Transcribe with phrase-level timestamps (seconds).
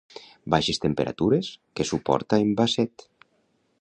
[0.53, 3.07] Baixes temperatures que suporta en Basset.